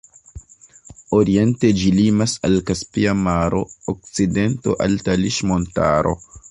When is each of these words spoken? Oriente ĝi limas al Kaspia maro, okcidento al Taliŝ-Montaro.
Oriente 1.17 1.71
ĝi 1.81 1.91
limas 1.97 2.35
al 2.49 2.57
Kaspia 2.71 3.15
maro, 3.27 3.63
okcidento 3.97 4.79
al 4.87 5.01
Taliŝ-Montaro. 5.11 6.21